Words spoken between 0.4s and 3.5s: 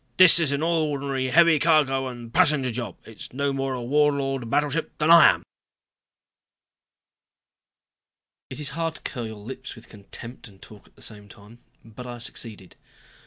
an ordinary heavy cargo and passenger job. It's